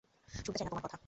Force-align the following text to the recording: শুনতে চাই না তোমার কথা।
শুনতে 0.29 0.57
চাই 0.57 0.65
না 0.65 0.69
তোমার 0.69 0.83
কথা। 0.85 0.97